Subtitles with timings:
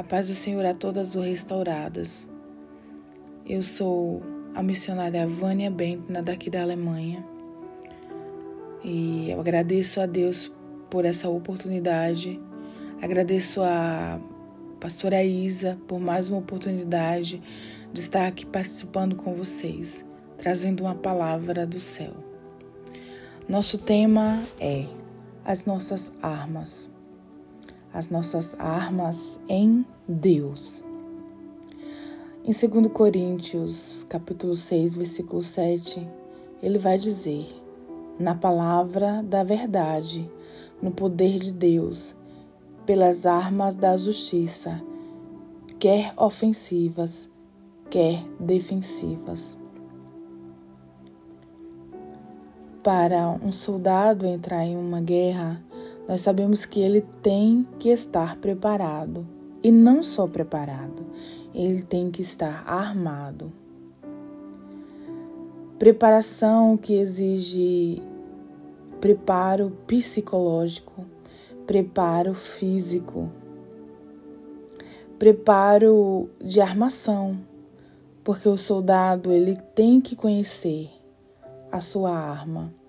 [0.00, 2.26] A paz do Senhor a todas do Restauradas.
[3.46, 4.22] Eu sou
[4.54, 7.22] a missionária Vânia Bentner, daqui da Alemanha.
[8.82, 10.50] E eu agradeço a Deus
[10.88, 12.40] por essa oportunidade.
[13.02, 14.18] Agradeço a
[14.80, 17.42] pastora Isa por mais uma oportunidade
[17.92, 20.02] de estar aqui participando com vocês,
[20.38, 22.14] trazendo uma palavra do céu.
[23.46, 24.86] Nosso tema é
[25.44, 26.89] as nossas armas
[27.92, 30.82] as nossas armas em Deus.
[32.44, 36.06] Em 2 Coríntios, capítulo 6, versículo 7,
[36.62, 37.46] ele vai dizer:
[38.18, 40.30] Na palavra da verdade,
[40.80, 42.14] no poder de Deus,
[42.86, 44.80] pelas armas da justiça,
[45.78, 47.28] quer ofensivas,
[47.90, 49.58] quer defensivas.
[52.82, 55.62] Para um soldado entrar em uma guerra,
[56.10, 59.24] nós sabemos que ele tem que estar preparado.
[59.62, 61.06] E não só preparado,
[61.54, 63.52] ele tem que estar armado.
[65.78, 68.02] Preparação que exige
[69.00, 71.06] preparo psicológico,
[71.64, 73.30] preparo físico,
[75.16, 77.38] preparo de armação,
[78.24, 80.90] porque o soldado ele tem que conhecer
[81.70, 82.79] a sua arma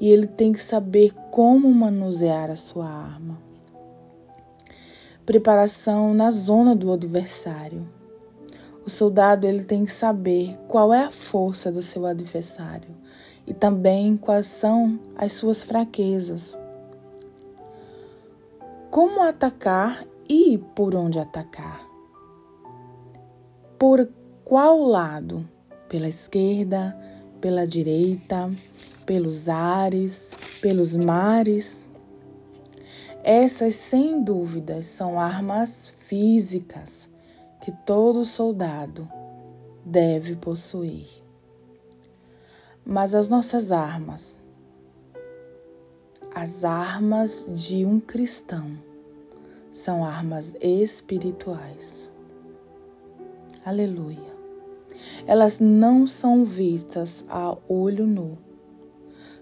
[0.00, 3.38] e ele tem que saber como manusear a sua arma.
[5.24, 7.88] Preparação na zona do adversário.
[8.84, 12.90] O soldado ele tem que saber qual é a força do seu adversário
[13.46, 16.56] e também quais são as suas fraquezas.
[18.90, 21.84] Como atacar e por onde atacar?
[23.78, 24.08] Por
[24.44, 25.48] qual lado?
[25.88, 26.96] Pela esquerda,
[27.44, 28.50] pela direita,
[29.04, 31.90] pelos ares, pelos mares.
[33.22, 37.06] Essas, sem dúvidas, são armas físicas
[37.60, 39.06] que todo soldado
[39.84, 41.06] deve possuir.
[42.82, 44.38] Mas as nossas armas,
[46.34, 48.70] as armas de um cristão,
[49.70, 52.10] são armas espirituais.
[53.66, 54.33] Aleluia.
[55.26, 58.38] Elas não são vistas a olho nu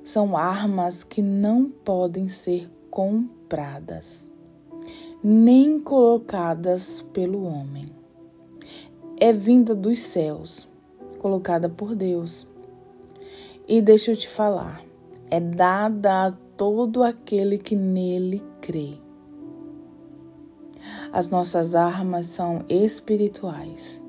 [0.05, 4.31] são armas que não podem ser compradas,
[5.23, 7.87] nem colocadas pelo homem.
[9.19, 10.69] É vinda dos céus,
[11.19, 12.47] colocada por Deus.
[13.69, 14.83] E deixa eu te falar,
[15.31, 18.95] é dada a todo aquele que nele crê.
[21.13, 24.02] As nossas armas são espirituais.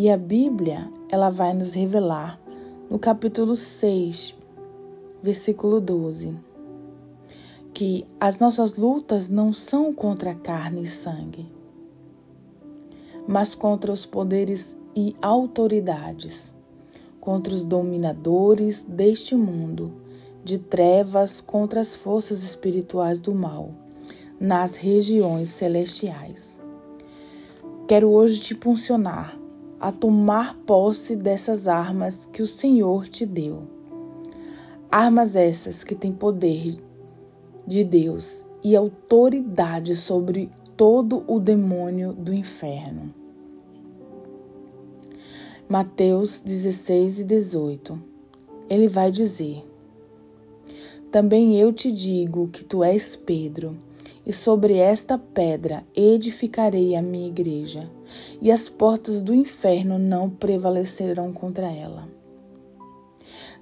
[0.00, 2.40] E a Bíblia, ela vai nos revelar
[2.88, 4.32] no capítulo 6,
[5.20, 6.36] versículo 12,
[7.74, 11.50] que as nossas lutas não são contra carne e sangue,
[13.26, 16.54] mas contra os poderes e autoridades,
[17.20, 19.92] contra os dominadores deste mundo,
[20.44, 23.70] de trevas contra as forças espirituais do mal,
[24.38, 26.56] nas regiões celestiais.
[27.88, 29.37] Quero hoje te funcionar
[29.80, 33.78] a tomar posse dessas armas que o Senhor te deu
[34.90, 36.78] Armas essas que têm poder
[37.66, 43.12] de Deus e autoridade sobre todo o demônio do inferno.
[45.68, 48.02] Mateus 16 e 18.
[48.70, 49.62] Ele vai dizer:
[51.12, 53.76] Também eu te digo que tu és Pedro,
[54.28, 57.90] e sobre esta pedra edificarei a minha igreja,
[58.42, 62.06] e as portas do inferno não prevalecerão contra ela.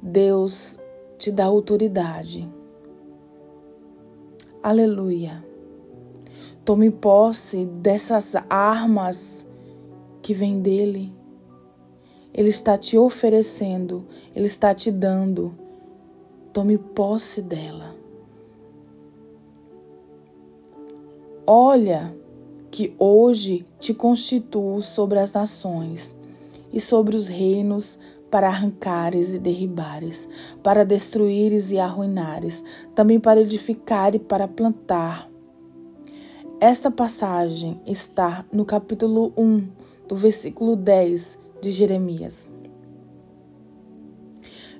[0.02, 0.76] Deus
[1.16, 2.50] te dá autoridade.
[4.60, 5.44] Aleluia.
[6.64, 9.46] Tome posse dessas armas
[10.20, 11.14] que vêm dele.
[12.34, 15.54] Ele está te oferecendo, ele está te dando.
[16.52, 17.94] Tome posse dela.
[21.46, 22.12] Olha
[22.72, 26.16] que hoje te constituo sobre as nações
[26.72, 27.96] e sobre os reinos
[28.28, 30.28] para arrancares e derribares,
[30.60, 32.64] para destruíres e arruinares,
[32.96, 35.30] também para edificar e para plantar.
[36.58, 39.68] Esta passagem está no capítulo 1,
[40.08, 42.52] do versículo 10 de Jeremias.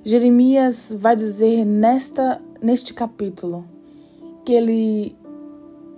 [0.03, 3.65] Jeremias vai dizer nesta, neste capítulo
[4.43, 5.15] que ele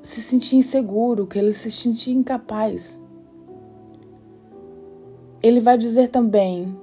[0.02, 3.02] se sentia inseguro, que ele se sentia incapaz.
[5.42, 6.78] Ele vai dizer também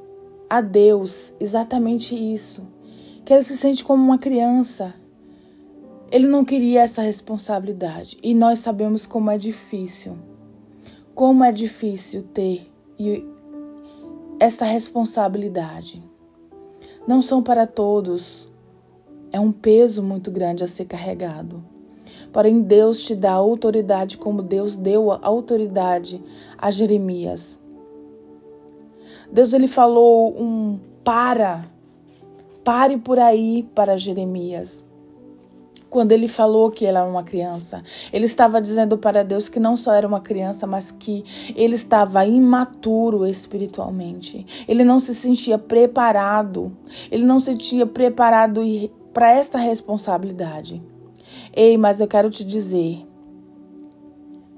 [0.48, 2.66] a Deus exatamente isso,
[3.24, 4.94] que ele se sente como uma criança.
[6.10, 10.16] Ele não queria essa responsabilidade e nós sabemos como é difícil
[11.14, 12.70] Como é difícil ter
[14.38, 16.02] essa responsabilidade.
[17.06, 18.48] Não são para todos.
[19.32, 21.75] É um peso muito grande a ser carregado.
[22.36, 26.22] Porém, Deus te dá autoridade como Deus deu a autoridade
[26.58, 27.58] a Jeremias.
[29.32, 31.64] Deus ele falou um para,
[32.62, 34.84] pare por aí para Jeremias.
[35.88, 39.74] Quando ele falou que ele era uma criança, ele estava dizendo para Deus que não
[39.74, 41.24] só era uma criança, mas que
[41.56, 44.44] ele estava imaturo espiritualmente.
[44.68, 46.76] Ele não se sentia preparado.
[47.10, 48.60] Ele não se sentia preparado
[49.14, 50.82] para esta responsabilidade.
[51.54, 53.06] Ei, mas eu quero te dizer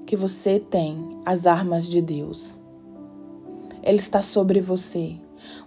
[0.05, 2.59] que você tem as armas de Deus.
[3.83, 5.15] Ele está sobre você.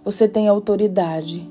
[0.03, 1.49] Você tem autoridade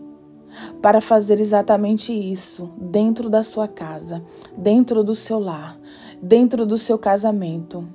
[0.81, 4.23] para fazer exatamente isso dentro da sua casa,
[4.57, 5.79] dentro do seu lar,
[6.21, 7.89] dentro do seu casamento,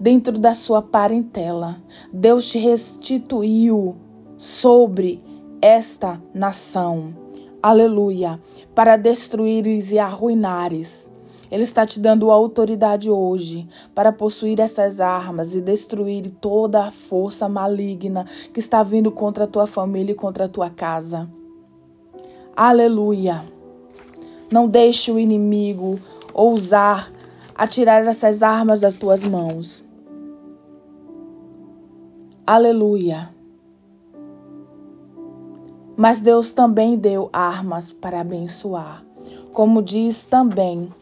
[0.00, 1.76] dentro da sua parentela.
[2.12, 3.96] Deus te restituiu
[4.38, 5.22] sobre
[5.60, 7.25] esta nação.
[7.62, 8.40] Aleluia!
[8.74, 11.08] Para destruires e arruinares
[11.50, 17.48] ele está te dando autoridade hoje para possuir essas armas e destruir toda a força
[17.48, 21.30] maligna que está vindo contra a tua família e contra a tua casa.
[22.56, 23.42] Aleluia!
[24.50, 26.00] Não deixe o inimigo
[26.32, 27.12] ousar
[27.54, 29.84] atirar essas armas das tuas mãos.
[32.46, 33.35] Aleluia!
[35.96, 39.02] Mas Deus também deu armas para abençoar,
[39.52, 40.92] como diz também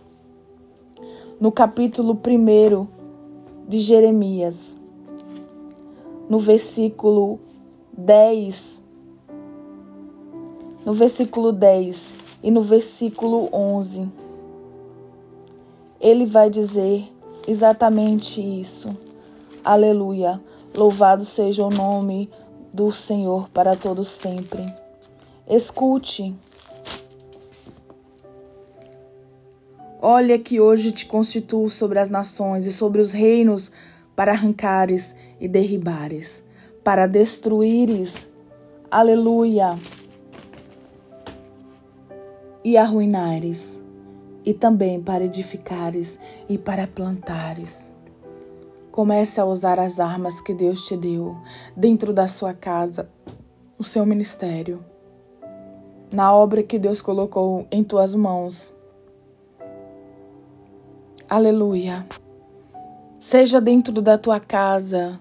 [1.41, 2.87] no capítulo 1
[3.69, 4.77] de Jeremias,
[6.29, 7.41] no versículo
[7.93, 8.81] 10,
[10.87, 14.09] no versículo 10 e no versículo 11,
[16.01, 17.13] ele vai dizer
[17.49, 18.97] exatamente isso.
[19.65, 20.41] Aleluia.
[20.77, 22.31] Louvado seja o nome
[22.73, 24.84] do Senhor para todos sempre.
[25.47, 26.35] Escute
[30.01, 33.71] Olha que hoje te constituo sobre as nações e sobre os reinos
[34.15, 36.43] para arrancares e derribares,
[36.83, 38.29] para destruires.
[38.91, 39.75] Aleluia!
[42.63, 43.81] E arruinares,
[44.45, 46.19] e também para edificares
[46.49, 47.93] e para plantares.
[48.91, 51.37] Comece a usar as armas que Deus te deu
[51.75, 53.09] dentro da sua casa,
[53.79, 54.85] no seu ministério,
[56.15, 58.75] na obra que Deus colocou em tuas mãos
[61.29, 62.07] Aleluia.
[63.19, 65.19] Seja dentro da tua casa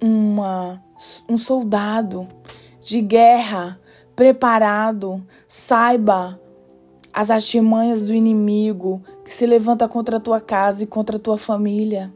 [0.00, 0.80] uma,
[1.28, 2.28] um soldado
[2.80, 3.80] de guerra
[4.14, 6.38] preparado, saiba
[7.12, 11.38] as artimanhas do inimigo que se levanta contra a tua casa e contra a tua
[11.38, 12.12] família.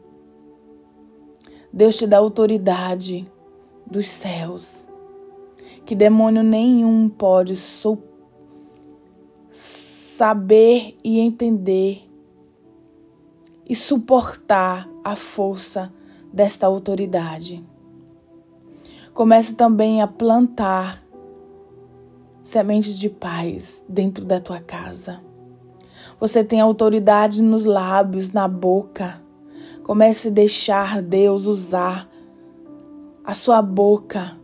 [1.71, 3.29] Deus te dá autoridade
[3.85, 4.87] dos céus,
[5.85, 7.55] que demônio nenhum pode
[9.53, 12.09] saber e entender
[13.69, 15.93] e suportar a força
[16.33, 17.63] desta autoridade.
[19.13, 21.03] Comece também a plantar
[22.41, 25.21] sementes de paz dentro da tua casa.
[26.19, 29.21] Você tem autoridade nos lábios, na boca.
[29.83, 32.09] Comece a deixar Deus usar
[33.23, 34.35] a sua boca,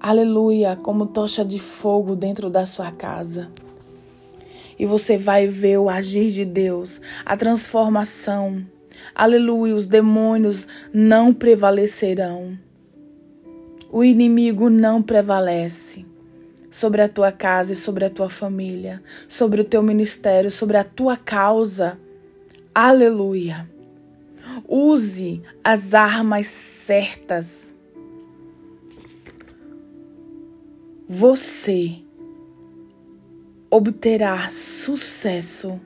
[0.00, 3.52] aleluia, como tocha de fogo dentro da sua casa
[4.78, 8.64] e você vai ver o agir de Deus, a transformação.
[9.14, 12.58] Aleluia, os demônios não prevalecerão.
[13.90, 16.06] O inimigo não prevalece
[16.70, 20.84] sobre a tua casa e sobre a tua família, sobre o teu ministério, sobre a
[20.84, 21.98] tua causa.
[22.74, 23.68] Aleluia.
[24.68, 27.76] Use as armas certas.
[31.08, 32.02] Você
[33.70, 35.80] obterá sucesso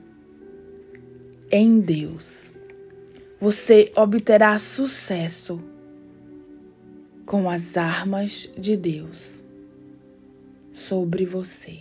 [1.51, 2.53] em Deus.
[3.39, 5.61] Você obterá sucesso
[7.25, 9.43] com as armas de Deus
[10.71, 11.79] sobre você.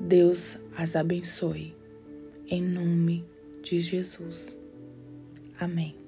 [0.00, 1.74] Deus as abençoe.
[2.48, 3.24] Em nome
[3.62, 4.58] de Jesus.
[5.58, 6.07] Amém.